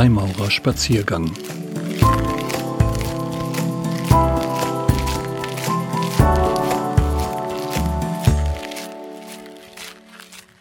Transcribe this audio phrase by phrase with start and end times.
[0.00, 1.30] Freimaurerspaziergang.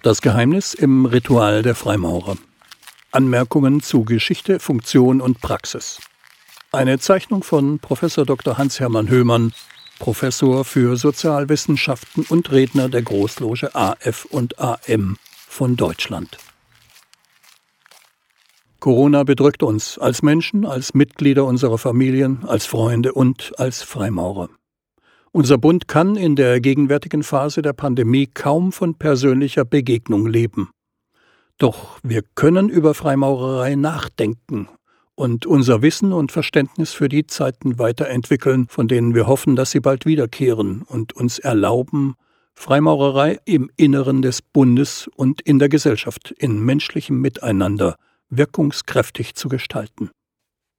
[0.03, 2.35] Das Geheimnis im Ritual der Freimaurer.
[3.13, 6.01] Anmerkungen zu Geschichte, Funktion und Praxis.
[6.73, 8.01] Eine Zeichnung von Prof.
[8.01, 8.57] Dr.
[8.57, 9.53] Hans-Hermann Höhmann,
[9.99, 15.17] Professor für Sozialwissenschaften und Redner der Großloge AF und AM
[15.47, 16.37] von Deutschland.
[18.79, 24.49] Corona bedrückt uns als Menschen, als Mitglieder unserer Familien, als Freunde und als Freimaurer.
[25.31, 30.69] Unser Bund kann in der gegenwärtigen Phase der Pandemie kaum von persönlicher Begegnung leben.
[31.57, 34.69] Doch wir können über Freimaurerei nachdenken
[35.15, 39.81] und unser Wissen und Verständnis für die Zeiten weiterentwickeln, von denen wir hoffen, dass sie
[39.81, 42.15] bald wiederkehren und uns erlauben,
[42.55, 47.97] Freimaurerei im Inneren des Bundes und in der Gesellschaft in menschlichem Miteinander
[48.29, 50.09] wirkungskräftig zu gestalten.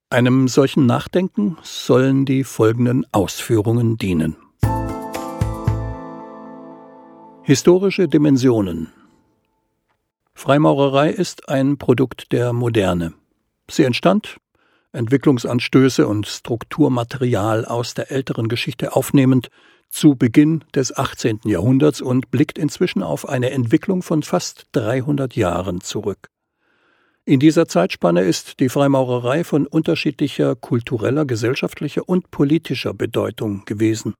[0.09, 4.35] Einem solchen Nachdenken sollen die folgenden Ausführungen dienen.
[7.43, 8.91] Historische Dimensionen
[10.33, 13.13] Freimaurerei ist ein Produkt der Moderne.
[13.69, 14.37] Sie entstand,
[14.91, 19.49] Entwicklungsanstöße und Strukturmaterial aus der älteren Geschichte aufnehmend,
[19.91, 21.41] zu Beginn des 18.
[21.43, 26.30] Jahrhunderts und blickt inzwischen auf eine Entwicklung von fast 300 Jahren zurück.
[27.23, 34.15] In dieser Zeitspanne ist die Freimaurerei von unterschiedlicher kultureller, gesellschaftlicher und politischer Bedeutung gewesen.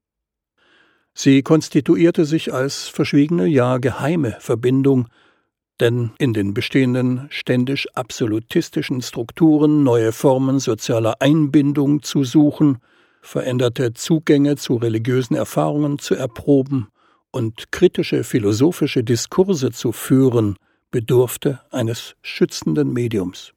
[1.14, 5.08] Sie konstituierte sich als verschwiegene, ja geheime Verbindung,
[5.80, 12.78] denn in den bestehenden ständisch absolutistischen Strukturen neue Formen sozialer Einbindung zu suchen,
[13.22, 16.90] veränderte Zugänge zu religiösen Erfahrungen zu erproben
[17.32, 20.56] und kritische philosophische Diskurse zu führen,
[20.92, 23.54] bedurfte eines schützenden Mediums.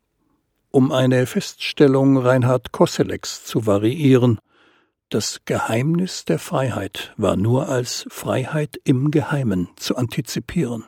[0.71, 4.39] Um eine Feststellung Reinhard Kosselecks zu variieren,
[5.11, 10.85] das Geheimnis der Freiheit war nur als Freiheit im Geheimen zu antizipieren.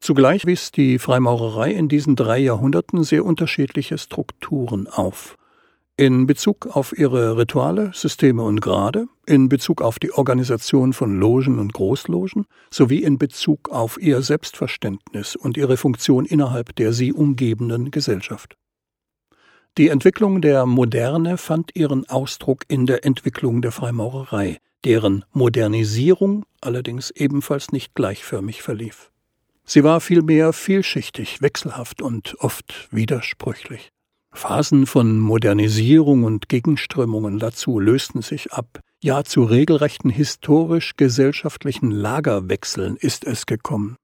[0.00, 5.36] Zugleich wies die Freimaurerei in diesen drei Jahrhunderten sehr unterschiedliche Strukturen auf
[6.00, 11.58] in Bezug auf ihre Rituale, Systeme und Grade, in Bezug auf die Organisation von Logen
[11.58, 17.90] und Großlogen sowie in Bezug auf ihr Selbstverständnis und ihre Funktion innerhalb der sie umgebenden
[17.90, 18.56] Gesellschaft.
[19.76, 24.56] Die Entwicklung der Moderne fand ihren Ausdruck in der Entwicklung der Freimaurerei,
[24.86, 29.10] deren Modernisierung allerdings ebenfalls nicht gleichförmig verlief.
[29.66, 33.92] Sie war vielmehr vielschichtig, wechselhaft und oft widersprüchlich.
[34.32, 38.80] Phasen von Modernisierung und Gegenströmungen dazu lösten sich ab.
[39.02, 43.96] Ja, zu regelrechten historisch-gesellschaftlichen Lagerwechseln ist es gekommen.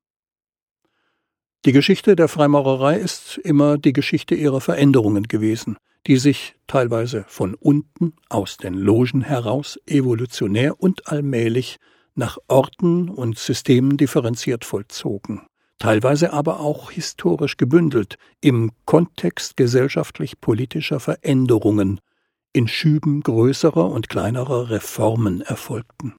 [1.65, 5.77] Die Geschichte der Freimaurerei ist immer die Geschichte ihrer Veränderungen gewesen,
[6.07, 11.79] die sich teilweise von unten aus den Logen heraus evolutionär und allmählich
[12.15, 15.43] nach Orten und Systemen differenziert vollzogen
[15.79, 22.01] teilweise aber auch historisch gebündelt im Kontext gesellschaftlich-politischer Veränderungen,
[22.53, 26.15] in Schüben größerer und kleinerer Reformen erfolgten.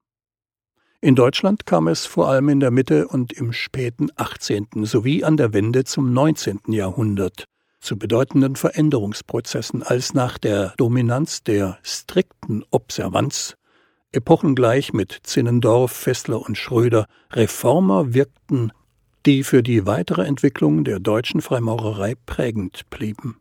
[1.00, 4.68] In Deutschland kam es vor allem in der Mitte und im späten 18.
[4.84, 6.62] sowie an der Wende zum 19.
[6.68, 7.45] Jahrhundert
[7.79, 13.56] zu bedeutenden Veränderungsprozessen, als nach der Dominanz der strikten Observanz
[14.12, 18.72] epochengleich mit Zinnendorf, Fessler und Schröder Reformer wirkten
[19.27, 23.38] die für die weitere Entwicklung der deutschen Freimaurerei prägend blieben.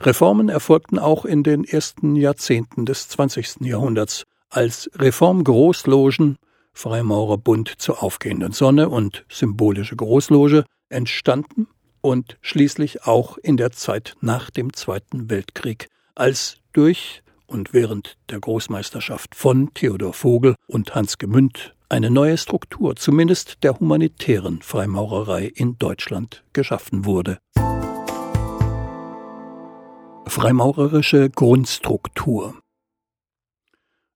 [0.00, 3.62] Reformen erfolgten auch in den ersten Jahrzehnten des 20.
[3.62, 6.36] Jahrhunderts, als Reformgroßlogen,
[6.72, 11.66] Freimaurerbund zur aufgehenden Sonne und symbolische Großloge entstanden
[12.00, 18.38] und schließlich auch in der Zeit nach dem Zweiten Weltkrieg, als durch und während der
[18.38, 25.78] Großmeisterschaft von Theodor Vogel und Hans Gemünd eine neue Struktur, zumindest der humanitären Freimaurerei in
[25.78, 27.38] Deutschland, geschaffen wurde.
[30.26, 32.54] Freimaurerische Grundstruktur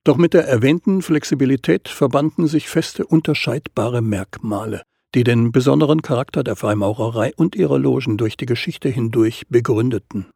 [0.04, 4.82] Doch mit der erwähnten Flexibilität verbanden sich feste unterscheidbare Merkmale,
[5.14, 10.26] die den besonderen Charakter der Freimaurerei und ihrer Logen durch die Geschichte hindurch begründeten.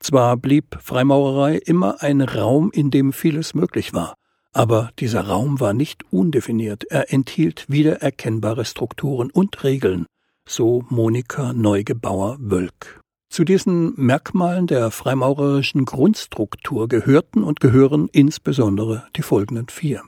[0.00, 4.14] Zwar blieb Freimaurerei immer ein Raum, in dem vieles möglich war,
[4.58, 10.06] aber dieser Raum war nicht undefiniert, er enthielt wiedererkennbare Strukturen und Regeln,
[10.48, 13.00] so Monika Neugebauer-Wölk.
[13.30, 20.02] Zu diesen Merkmalen der freimaurerischen Grundstruktur gehörten und gehören insbesondere die folgenden vier.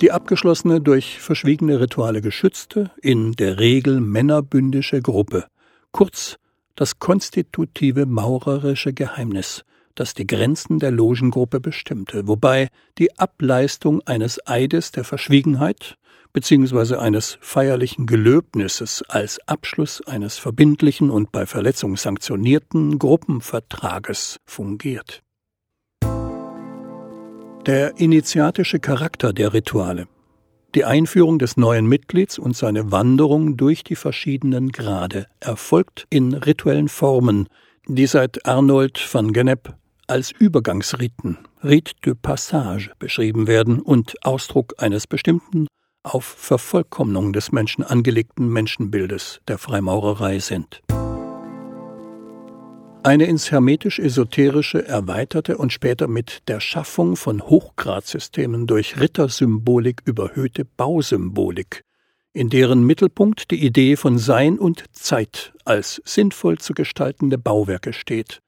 [0.00, 5.44] Die abgeschlossene, durch verschwiegene Rituale geschützte, in der Regel männerbündische Gruppe,
[5.92, 6.38] kurz
[6.74, 9.64] das konstitutive maurerische Geheimnis,
[9.98, 12.68] das die Grenzen der Logengruppe bestimmte, wobei
[12.98, 15.96] die Ableistung eines Eides der Verschwiegenheit
[16.32, 16.96] bzw.
[16.96, 25.22] eines feierlichen Gelöbnisses als Abschluss eines verbindlichen und bei Verletzung sanktionierten Gruppenvertrages fungiert.
[27.66, 30.06] Der initiatische Charakter der Rituale
[30.74, 36.88] die Einführung des neuen Mitglieds und seine Wanderung durch die verschiedenen Grade erfolgt in rituellen
[36.88, 37.48] Formen,
[37.86, 39.74] die seit Arnold van Gennep
[40.08, 45.66] als Übergangsriten, Rite de Passage, beschrieben werden und Ausdruck eines bestimmten,
[46.02, 50.82] auf Vervollkommnung des Menschen angelegten Menschenbildes der Freimaurerei sind.
[53.02, 61.84] Eine ins hermetisch-esoterische erweiterte und später mit der Schaffung von Hochgradsystemen durch Rittersymbolik überhöhte Bausymbolik,
[62.32, 68.40] in deren Mittelpunkt die Idee von Sein und Zeit als sinnvoll zu gestaltende Bauwerke steht,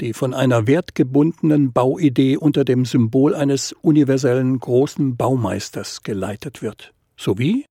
[0.00, 7.64] die von einer wertgebundenen Bauidee unter dem Symbol eines universellen großen Baumeisters geleitet wird, sowie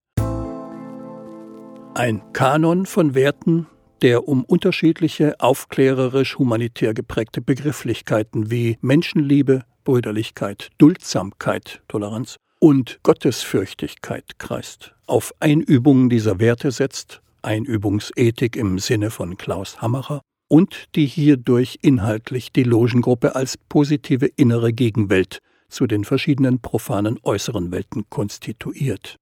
[1.94, 3.66] ein Kanon von Werten,
[4.02, 15.32] der um unterschiedliche aufklärerisch-humanitär geprägte Begrifflichkeiten wie Menschenliebe, Brüderlichkeit, Duldsamkeit, Toleranz und Gottesfürchtigkeit kreist, auf
[15.40, 22.62] Einübungen dieser Werte setzt, Einübungsethik im Sinne von Klaus Hammerer, und die hierdurch inhaltlich die
[22.62, 29.16] Logengruppe als positive innere Gegenwelt zu den verschiedenen profanen äußeren Welten konstituiert.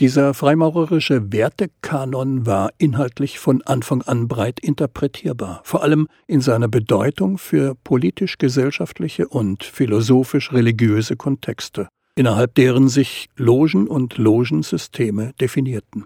[0.00, 7.38] Dieser freimaurerische Wertekanon war inhaltlich von Anfang an breit interpretierbar, vor allem in seiner Bedeutung
[7.38, 16.04] für politisch-gesellschaftliche und philosophisch-religiöse Kontexte, innerhalb deren sich Logen und Logensysteme definierten.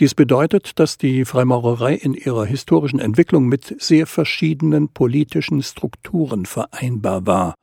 [0.00, 7.26] Dies bedeutet, dass die Freimaurerei in ihrer historischen Entwicklung mit sehr verschiedenen politischen Strukturen vereinbar
[7.26, 7.54] war,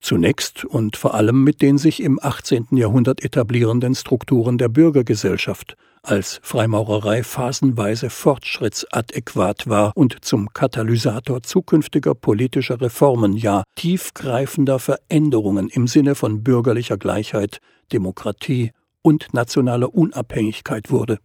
[0.00, 2.68] zunächst und vor allem mit den sich im 18.
[2.72, 12.80] Jahrhundert etablierenden Strukturen der Bürgergesellschaft, als Freimaurerei phasenweise fortschrittsadäquat war und zum Katalysator zukünftiger politischer
[12.80, 17.60] Reformen, ja tiefgreifender Veränderungen im Sinne von bürgerlicher Gleichheit,
[17.92, 18.72] Demokratie
[19.02, 21.18] und nationaler Unabhängigkeit wurde.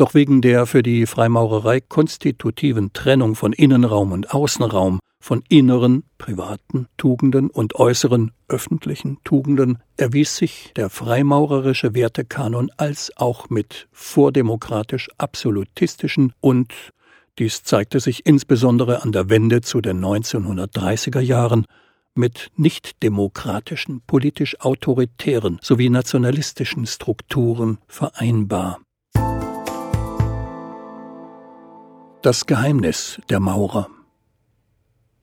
[0.00, 6.86] Doch wegen der für die Freimaurerei konstitutiven Trennung von Innenraum und Außenraum von inneren, privaten
[6.96, 16.32] Tugenden und äußeren, öffentlichen Tugenden erwies sich der freimaurerische Wertekanon als auch mit vordemokratisch absolutistischen
[16.40, 16.72] und
[17.38, 21.66] dies zeigte sich insbesondere an der Wende zu den 1930er Jahren
[22.14, 28.78] mit nichtdemokratischen, politisch autoritären sowie nationalistischen Strukturen vereinbar.
[32.22, 33.88] Das Geheimnis der Maurer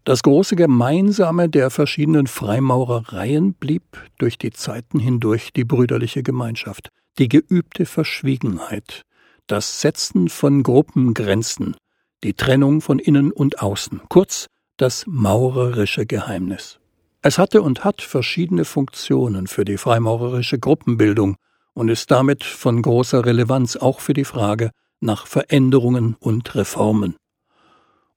[0.07, 3.83] das große Gemeinsame der verschiedenen Freimaurereien blieb
[4.17, 9.01] durch die Zeiten hindurch die brüderliche Gemeinschaft, die geübte Verschwiegenheit,
[9.47, 11.75] das Setzen von Gruppengrenzen,
[12.23, 14.47] die Trennung von Innen und Außen, kurz
[14.77, 16.79] das maurerische Geheimnis.
[17.21, 21.35] Es hatte und hat verschiedene Funktionen für die freimaurerische Gruppenbildung
[21.73, 27.15] und ist damit von großer Relevanz auch für die Frage nach Veränderungen und Reformen.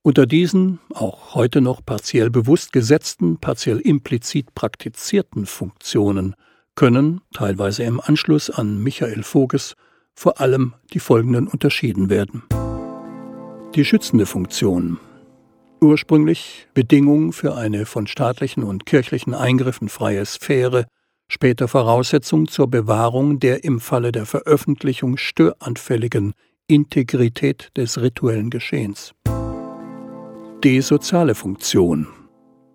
[0.03, 6.35] Unter diesen, auch heute noch partiell bewusst gesetzten, partiell implizit praktizierten Funktionen
[6.75, 9.75] können, teilweise im Anschluss an Michael Voges,
[10.15, 12.43] vor allem die folgenden unterschieden werden.
[13.75, 14.97] Die schützende Funktion.
[15.79, 20.85] Ursprünglich Bedingung für eine von staatlichen und kirchlichen Eingriffen freie Sphäre,
[21.27, 26.33] später Voraussetzung zur Bewahrung der im Falle der Veröffentlichung störanfälligen
[26.71, 29.13] Integrität des rituellen Geschehens.
[30.63, 32.07] Die soziale Funktion.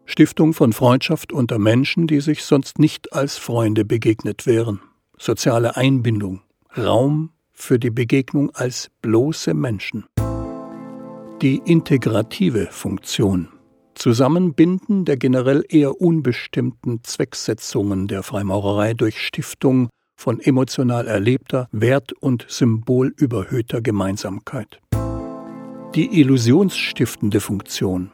[0.04, 4.80] Stiftung von Freundschaft unter Menschen, die sich sonst nicht als Freunde begegnet wären.
[5.16, 6.42] Soziale Einbindung.
[6.76, 10.04] Raum für die Begegnung als bloße Menschen.
[11.40, 13.48] Die integrative Funktion.
[13.94, 22.46] Zusammenbinden der generell eher unbestimmten Zwecksetzungen der Freimaurerei durch Stiftung von emotional erlebter, wert- und
[22.48, 24.80] symbolüberhöhter Gemeinsamkeit
[25.96, 28.12] die illusionsstiftende Funktion.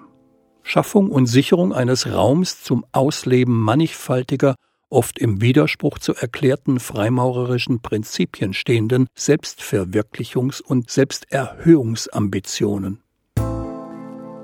[0.63, 4.55] Schaffung und Sicherung eines Raums zum Ausleben mannigfaltiger,
[4.89, 13.03] oft im Widerspruch zu erklärten freimaurerischen Prinzipien stehenden Selbstverwirklichungs- und Selbsterhöhungsambitionen.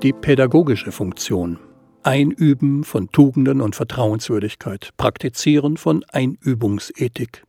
[0.03, 1.59] Die pädagogische Funktion.
[2.03, 7.43] Einüben von Tugenden und Vertrauenswürdigkeit, Praktizieren von Einübungsethik.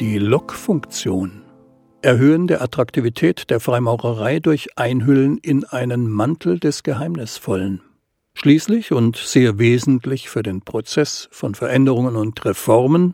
[0.00, 1.42] Die Lockfunktion
[2.00, 7.82] Erhöhen der Attraktivität der Freimaurerei durch Einhüllen in einen Mantel des Geheimnisvollen.
[8.32, 13.12] Schließlich und sehr wesentlich für den Prozess von Veränderungen und Reformen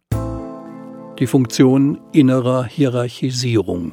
[1.18, 3.92] die Funktion innerer Hierarchisierung.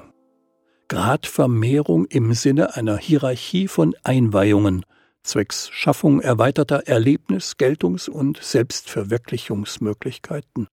[0.88, 4.85] Gradvermehrung im Sinne einer Hierarchie von Einweihungen,
[5.23, 10.67] zwecks Schaffung erweiterter Erlebnis-, Geltungs- und Selbstverwirklichungsmöglichkeiten.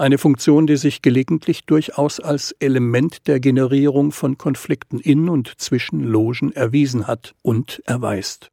[0.00, 6.02] Eine Funktion, die sich gelegentlich durchaus als Element der Generierung von Konflikten in und zwischen
[6.02, 8.48] Logen erwiesen hat und erweist.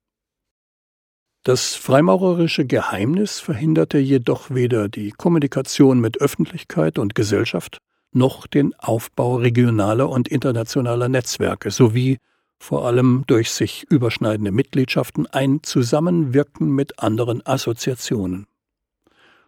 [1.45, 7.77] Das freimaurerische Geheimnis verhinderte jedoch weder die Kommunikation mit Öffentlichkeit und Gesellschaft
[8.11, 12.17] noch den Aufbau regionaler und internationaler Netzwerke sowie
[12.59, 18.47] vor allem durch sich überschneidende Mitgliedschaften ein Zusammenwirken mit anderen Assoziationen.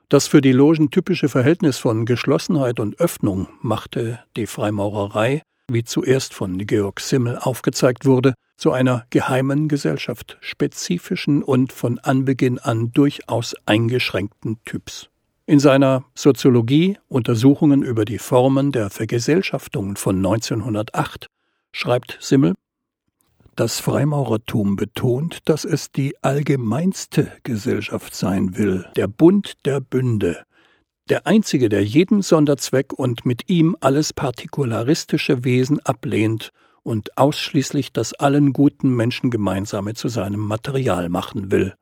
[0.10, 6.34] Das für die Logen typische Verhältnis von Geschlossenheit und Öffnung machte die Freimaurerei, wie zuerst
[6.34, 13.56] von Georg Simmel aufgezeigt wurde, zu einer geheimen Gesellschaft spezifischen und von Anbeginn an durchaus
[13.68, 15.10] eingeschränkten Typs.
[15.46, 21.28] In seiner Soziologie Untersuchungen über die Formen der Vergesellschaftung von 1908
[21.72, 22.56] schreibt Simmel
[23.60, 30.46] Das Freimaurertum betont, dass es die allgemeinste Gesellschaft sein will, der Bund der Bünde,
[31.10, 36.52] der einzige, der jeden Sonderzweck und mit ihm alles partikularistische Wesen ablehnt
[36.84, 41.74] und ausschließlich das allen guten Menschen gemeinsame zu seinem Material machen will.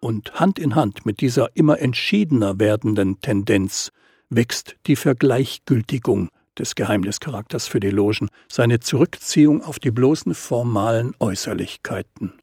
[0.00, 3.92] Und Hand in Hand mit dieser immer entschiedener werdenden Tendenz
[4.28, 12.34] wächst die Vergleichgültigung des Geheimnischarakters für die Logen, seine Zurückziehung auf die bloßen formalen Äußerlichkeiten.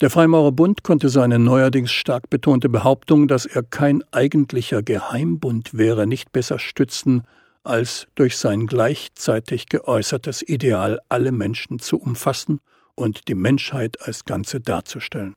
[0.00, 6.32] Der Freimaurerbund konnte seine neuerdings stark betonte Behauptung, dass er kein eigentlicher Geheimbund wäre, nicht
[6.32, 7.24] besser stützen,
[7.64, 12.60] als durch sein gleichzeitig geäußertes Ideal alle Menschen zu umfassen
[12.94, 15.34] und die Menschheit als Ganze darzustellen.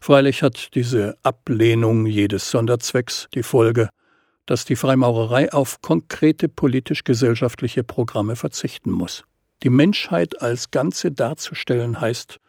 [0.00, 3.90] Freilich hat diese Ablehnung jedes Sonderzwecks die Folge,
[4.50, 9.22] dass die Freimaurerei auf konkrete politisch-gesellschaftliche Programme verzichten muss.
[9.62, 12.40] Die Menschheit als Ganze darzustellen heißt,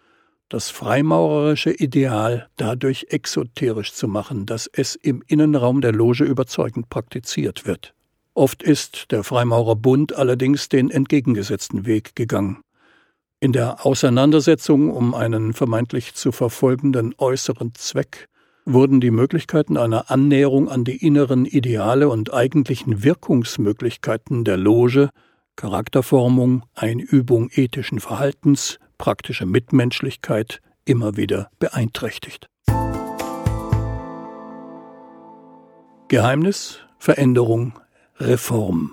[0.49, 7.67] das freimaurerische Ideal dadurch exoterisch zu machen, dass es im Innenraum der Loge überzeugend praktiziert
[7.67, 7.93] wird.
[8.33, 12.63] Oft ist der Freimaurerbund allerdings den entgegengesetzten Weg gegangen.
[13.39, 18.27] In der Auseinandersetzung um einen vermeintlich zu verfolgenden äußeren Zweck
[18.65, 25.09] wurden die Möglichkeiten einer Annäherung an die inneren Ideale und eigentlichen Wirkungsmöglichkeiten der Loge,
[25.55, 32.47] Charakterformung, Einübung ethischen Verhaltens, praktische Mitmenschlichkeit immer wieder beeinträchtigt.
[36.07, 37.79] Geheimnis, Veränderung,
[38.17, 38.91] Reform.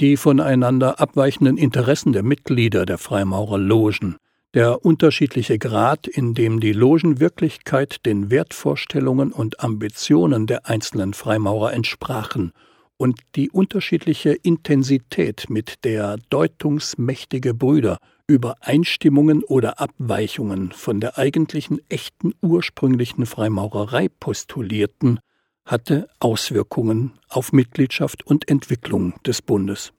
[0.00, 4.16] Die voneinander abweichenden Interessen der Mitglieder der Freimaurerlogen,
[4.54, 12.52] der unterschiedliche Grad, in dem die Logenwirklichkeit den Wertvorstellungen und Ambitionen der einzelnen Freimaurer entsprachen
[12.96, 22.32] und die unterschiedliche Intensität, mit der deutungsmächtige Brüder Übereinstimmungen oder Abweichungen von der eigentlichen echten
[22.40, 25.18] ursprünglichen Freimaurerei postulierten,
[25.66, 29.92] hatte Auswirkungen auf Mitgliedschaft und Entwicklung des Bundes.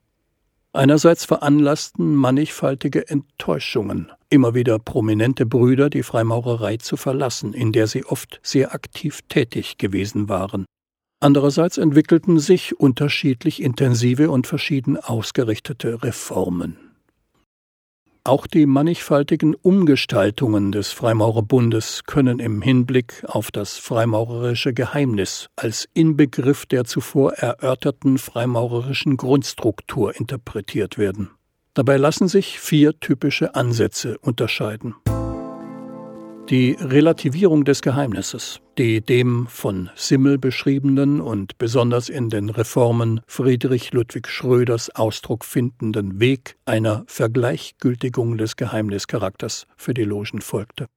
[0.74, 8.05] Einerseits veranlassten mannigfaltige Enttäuschungen immer wieder prominente Brüder die Freimaurerei zu verlassen, in der sie
[8.05, 10.65] oft sehr aktiv tätig gewesen waren.
[11.20, 16.77] Andererseits entwickelten sich unterschiedlich intensive und verschieden ausgerichtete Reformen.
[18.27, 26.65] Auch die mannigfaltigen Umgestaltungen des Freimaurerbundes können im Hinblick auf das freimaurerische Geheimnis als Inbegriff
[26.65, 31.29] der zuvor erörterten freimaurerischen Grundstruktur interpretiert werden.
[31.75, 34.96] Dabei lassen sich vier typische Ansätze unterscheiden.
[36.50, 43.91] Die Relativierung des Geheimnisses, die dem von Simmel beschriebenen und besonders in den Reformen Friedrich
[43.91, 50.88] Ludwig Schröders Ausdruck findenden Weg einer Vergleichgültigung des Geheimnischarakters für die Logen folgte.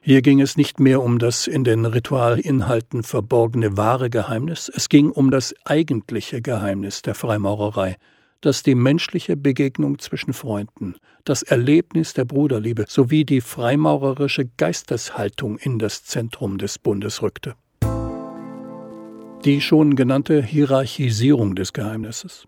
[0.00, 5.10] Hier ging es nicht mehr um das in den Ritualinhalten verborgene wahre Geheimnis, es ging
[5.10, 7.96] um das eigentliche Geheimnis der Freimaurerei,
[8.40, 15.78] dass die menschliche Begegnung zwischen Freunden, das Erlebnis der Bruderliebe sowie die freimaurerische Geisteshaltung in
[15.78, 17.54] das Zentrum des Bundes rückte.
[19.44, 22.46] Die schon genannte Hierarchisierung des Geheimnisses.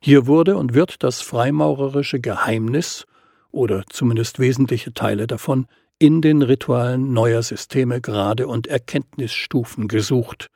[0.00, 3.06] Hier wurde und wird das freimaurerische Geheimnis
[3.50, 5.66] oder zumindest wesentliche Teile davon
[5.98, 10.48] in den Ritualen neuer Systeme Grade und Erkenntnisstufen gesucht,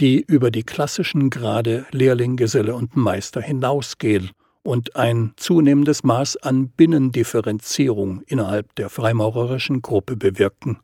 [0.00, 4.30] die über die klassischen Grade Lehrling, Geselle und Meister hinausgehen
[4.62, 10.78] und ein zunehmendes Maß an Binnendifferenzierung innerhalb der freimaurerischen Gruppe bewirken.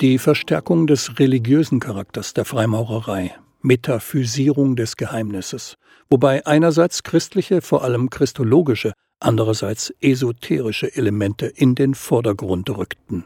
[0.00, 5.76] Die Verstärkung des religiösen Charakters der Freimaurerei, Metaphysierung des Geheimnisses,
[6.10, 13.24] wobei einerseits christliche, vor allem christologische, andererseits esoterische Elemente in den Vordergrund rückten.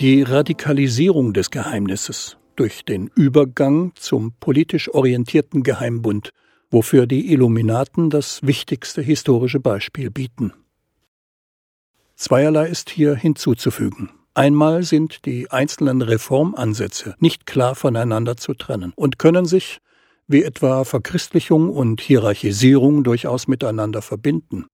[0.00, 6.30] Die Radikalisierung des Geheimnisses durch den Übergang zum politisch orientierten Geheimbund,
[6.70, 10.52] wofür die Illuminaten das wichtigste historische Beispiel bieten.
[12.14, 14.10] Zweierlei ist hier hinzuzufügen.
[14.34, 19.78] Einmal sind die einzelnen Reformansätze nicht klar voneinander zu trennen und können sich,
[20.28, 24.66] wie etwa Verchristlichung und Hierarchisierung, durchaus miteinander verbinden.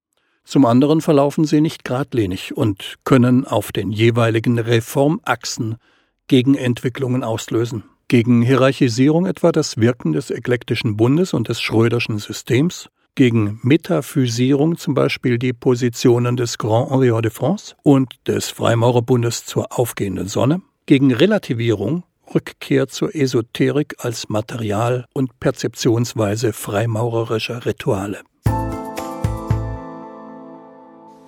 [0.45, 5.77] Zum anderen verlaufen sie nicht geradlinig und können auf den jeweiligen Reformachsen
[6.29, 7.85] Gegenentwicklungen auslösen.
[8.09, 14.95] Gegen Hierarchisierung etwa das Wirken des eklektischen Bundes und des Schröderschen Systems, gegen Metaphysierung zum
[14.95, 21.13] Beispiel die Positionen des Grand Orient de France und des Freimaurerbundes zur aufgehenden Sonne, gegen
[21.13, 28.23] Relativierung Rückkehr zur Esoterik als Material und Perzeptionsweise freimaurerischer Rituale.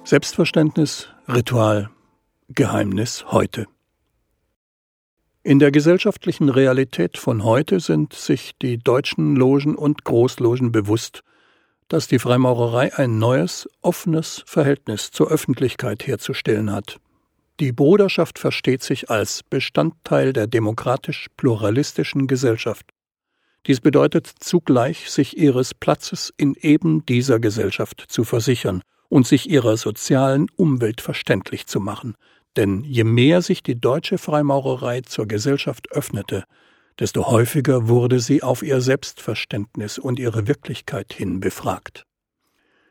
[0.09, 1.91] Selbstverständnis, Ritual,
[2.49, 3.67] Geheimnis heute.
[5.43, 11.25] In der gesellschaftlichen Realität von heute sind sich die deutschen Logen und Großlogen bewusst,
[11.89, 17.01] dass die Freimaurerei ein neues, offenes Verhältnis zur Öffentlichkeit herzustellen hat.
[17.59, 22.87] Die Bruderschaft versteht sich als Bestandteil der demokratisch-pluralistischen Gesellschaft.
[23.67, 29.77] Dies bedeutet zugleich, sich ihres Platzes in eben dieser Gesellschaft zu versichern und sich ihrer
[29.77, 32.15] sozialen Umwelt verständlich zu machen,
[32.57, 36.45] denn je mehr sich die deutsche Freimaurerei zur Gesellschaft öffnete,
[36.99, 42.05] desto häufiger wurde sie auf ihr Selbstverständnis und ihre Wirklichkeit hin befragt.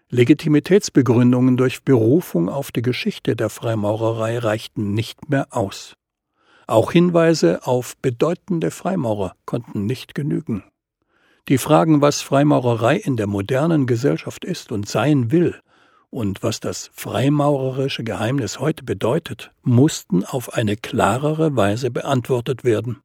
[0.10, 5.96] Legitimitätsbegründungen durch Berufung auf die Geschichte der Freimaurerei reichten nicht mehr aus.
[6.68, 10.64] Auch Hinweise auf bedeutende Freimaurer konnten nicht genügen.
[11.48, 15.60] Die Fragen, was Freimaurerei in der modernen Gesellschaft ist und sein will,
[16.16, 23.02] und was das freimaurerische Geheimnis heute bedeutet, mussten auf eine klarere Weise beantwortet werden.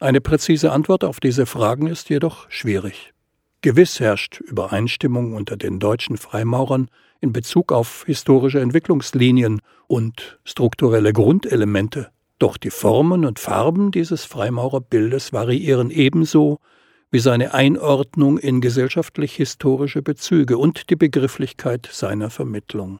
[0.00, 3.12] Eine präzise Antwort auf diese Fragen ist jedoch schwierig.
[3.60, 6.88] Gewiss herrscht Übereinstimmung unter den deutschen Freimaurern
[7.20, 15.34] in Bezug auf historische Entwicklungslinien und strukturelle Grundelemente, doch die Formen und Farben dieses Freimaurerbildes
[15.34, 16.60] variieren ebenso
[17.10, 22.98] wie seine Einordnung in gesellschaftlich-historische Bezüge und die Begrifflichkeit seiner Vermittlung.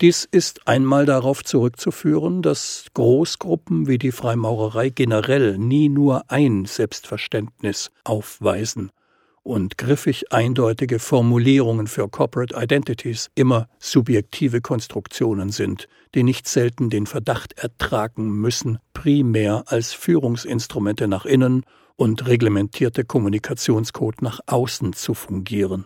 [0.00, 7.90] Dies ist einmal darauf zurückzuführen, dass Großgruppen wie die Freimaurerei generell nie nur ein Selbstverständnis
[8.04, 8.90] aufweisen
[9.42, 17.06] und griffig eindeutige Formulierungen für Corporate Identities immer subjektive Konstruktionen sind, die nicht selten den
[17.06, 21.64] Verdacht ertragen müssen, primär als Führungsinstrumente nach innen
[22.00, 25.84] und reglementierte Kommunikationscode nach außen zu fungieren.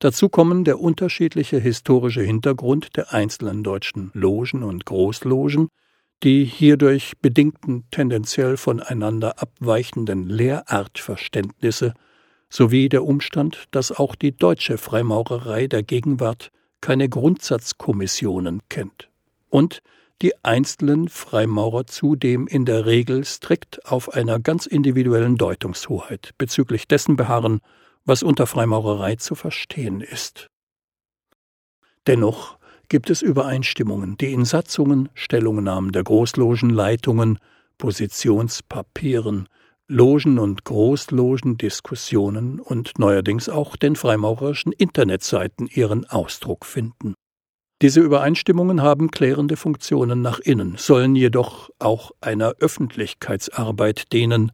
[0.00, 5.68] Dazu kommen der unterschiedliche historische Hintergrund der einzelnen deutschen Logen und Großlogen,
[6.24, 11.94] die hierdurch bedingten tendenziell voneinander abweichenden Lehrartverständnisse
[12.50, 19.08] sowie der Umstand, dass auch die deutsche Freimaurerei der Gegenwart keine Grundsatzkommissionen kennt
[19.50, 19.82] und
[20.22, 27.16] die einzelnen Freimaurer zudem in der Regel strikt auf einer ganz individuellen Deutungshoheit bezüglich dessen
[27.16, 27.60] beharren,
[28.04, 30.48] was unter Freimaurerei zu verstehen ist.
[32.06, 37.38] Dennoch gibt es Übereinstimmungen, die in Satzungen, Stellungnahmen der Großlogenleitungen,
[37.78, 39.48] Positionspapieren,
[39.88, 47.13] Logen- und Großlogendiskussionen und neuerdings auch den freimaurerischen Internetseiten ihren Ausdruck finden.
[47.84, 54.52] Diese Übereinstimmungen haben klärende Funktionen nach innen, sollen jedoch auch einer Öffentlichkeitsarbeit dienen,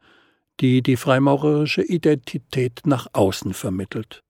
[0.58, 4.24] die die freimaurerische Identität nach außen vermittelt.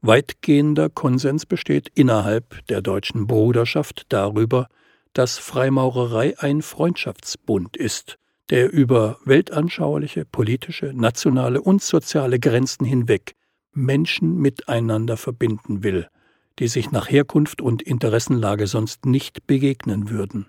[0.00, 4.66] Weitgehender Konsens besteht innerhalb der deutschen Bruderschaft darüber,
[5.12, 8.18] dass Freimaurerei ein Freundschaftsbund ist,
[8.50, 13.36] der über weltanschauliche, politische, nationale und soziale Grenzen hinweg
[13.72, 16.08] Menschen miteinander verbinden will–
[16.58, 20.46] die sich nach Herkunft und Interessenlage sonst nicht begegnen würden.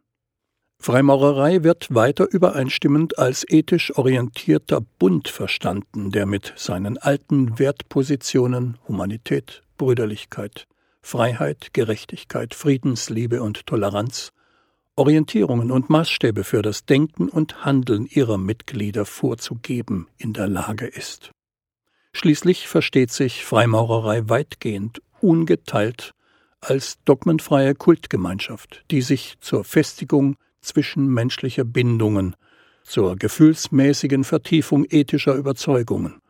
[0.79, 9.63] Freimaurerei wird weiter übereinstimmend als ethisch orientierter Bund verstanden, der mit seinen alten Wertpositionen Humanität,
[9.77, 10.67] Brüderlichkeit,
[11.01, 14.33] Freiheit, Gerechtigkeit, Friedensliebe und Toleranz
[14.95, 21.31] Orientierungen und Maßstäbe für das Denken und Handeln ihrer Mitglieder vorzugeben in der Lage ist.
[22.13, 26.13] Schließlich versteht sich Freimaurerei weitgehend ungeteilt
[26.61, 32.35] als dogmenfreie Kultgemeinschaft, die sich zur Festigung zwischenmenschlicher Bindungen,
[32.83, 36.21] zur gefühlsmäßigen Vertiefung ethischer Überzeugungen,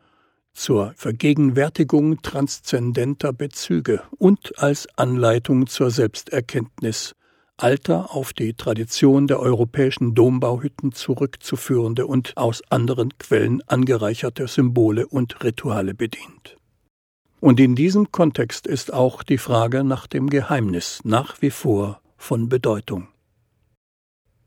[0.52, 7.14] zur Vergegenwärtigung transzendenter Bezüge und als Anleitung zur Selbsterkenntnis
[7.56, 15.42] alter auf die Tradition der europäischen Dombauhütten zurückzuführende und aus anderen Quellen angereicherte Symbole und
[15.44, 16.56] Rituale bedient.
[17.44, 22.48] Und in diesem Kontext ist auch die Frage nach dem Geheimnis nach wie vor von
[22.48, 23.08] Bedeutung.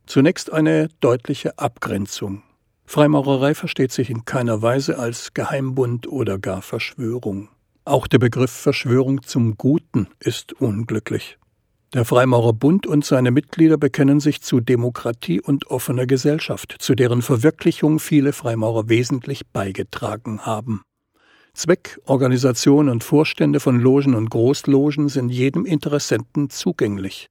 [0.07, 2.41] Zunächst eine deutliche Abgrenzung.
[2.85, 7.49] Freimaurerei versteht sich in keiner Weise als Geheimbund oder gar Verschwörung.
[7.85, 11.37] Auch der Begriff Verschwörung zum Guten ist unglücklich.
[11.93, 17.99] Der Freimaurerbund und seine Mitglieder bekennen sich zu Demokratie und offener Gesellschaft, zu deren Verwirklichung
[17.99, 20.81] viele Freimaurer wesentlich beigetragen haben.
[21.57, 27.29] Zweck, Organisation und Vorstände von Logen und Großlogen sind jedem Interessenten zugänglich.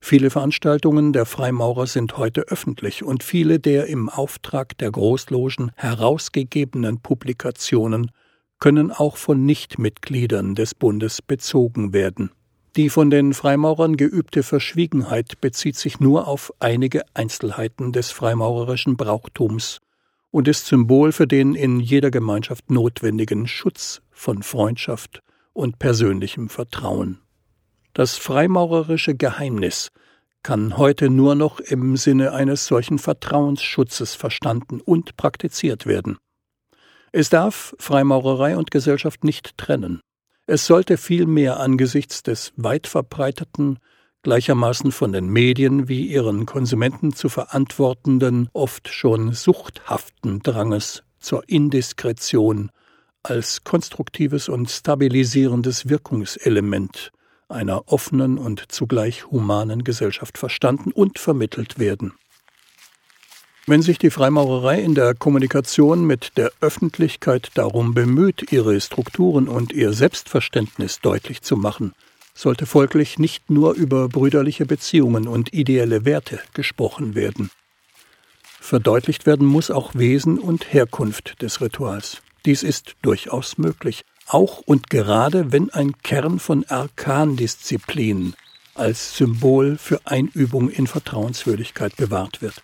[0.00, 7.00] Viele Veranstaltungen der Freimaurer sind heute öffentlich und viele der im Auftrag der Großlogen herausgegebenen
[7.00, 8.10] Publikationen
[8.58, 12.30] können auch von Nichtmitgliedern des Bundes bezogen werden.
[12.74, 19.80] Die von den Freimaurern geübte Verschwiegenheit bezieht sich nur auf einige Einzelheiten des freimaurerischen Brauchtums
[20.30, 27.20] und ist Symbol für den in jeder Gemeinschaft notwendigen Schutz von Freundschaft und persönlichem Vertrauen.
[27.94, 29.90] Das freimaurerische Geheimnis
[30.42, 36.16] kann heute nur noch im Sinne eines solchen Vertrauensschutzes verstanden und praktiziert werden.
[37.10, 40.00] Es darf Freimaurerei und Gesellschaft nicht trennen.
[40.46, 43.78] Es sollte vielmehr angesichts des weit verbreiteten
[44.22, 52.70] gleichermaßen von den Medien wie ihren Konsumenten zu verantwortenden, oft schon suchthaften Dranges zur Indiskretion
[53.22, 57.12] als konstruktives und stabilisierendes Wirkungselement
[57.48, 62.12] einer offenen und zugleich humanen Gesellschaft verstanden und vermittelt werden.
[63.66, 69.72] Wenn sich die Freimaurerei in der Kommunikation mit der Öffentlichkeit darum bemüht, ihre Strukturen und
[69.72, 71.92] ihr Selbstverständnis deutlich zu machen,
[72.38, 77.50] sollte folglich nicht nur über brüderliche Beziehungen und ideelle Werte gesprochen werden.
[78.60, 82.22] Verdeutlicht werden muss auch Wesen und Herkunft des Rituals.
[82.46, 88.34] Dies ist durchaus möglich, auch und gerade wenn ein Kern von Arkandisziplinen
[88.74, 92.62] als Symbol für Einübung in Vertrauenswürdigkeit bewahrt wird.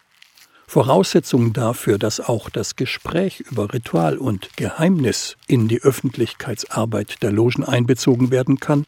[0.68, 7.64] Voraussetzung dafür, dass auch das Gespräch über Ritual und Geheimnis in die Öffentlichkeitsarbeit der Logen
[7.64, 8.86] einbezogen werden kann,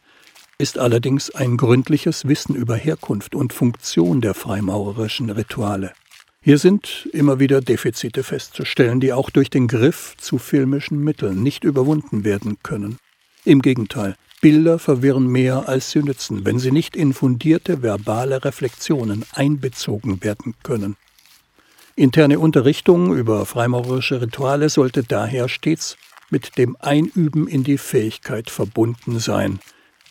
[0.59, 5.93] ist allerdings ein gründliches Wissen über Herkunft und Funktion der freimaurerischen Rituale.
[6.41, 11.63] Hier sind immer wieder Defizite festzustellen, die auch durch den Griff zu filmischen Mitteln nicht
[11.63, 12.97] überwunden werden können.
[13.45, 19.25] Im Gegenteil, Bilder verwirren mehr als sie nützen, wenn sie nicht in fundierte verbale Reflexionen
[19.33, 20.95] einbezogen werden können.
[21.95, 25.97] Interne Unterrichtung über freimaurerische Rituale sollte daher stets
[26.29, 29.59] mit dem Einüben in die Fähigkeit verbunden sein,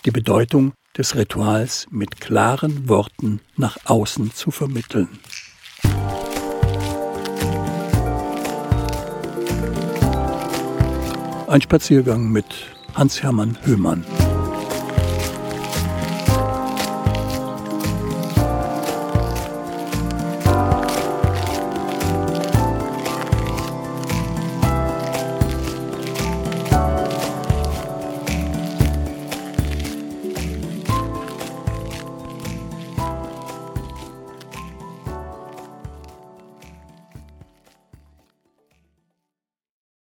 [0.06, 5.08] die Bedeutung des Rituals mit klaren Worten nach außen zu vermitteln.
[11.48, 12.46] Ein Spaziergang mit
[12.94, 14.04] Hans-Hermann Höhmann.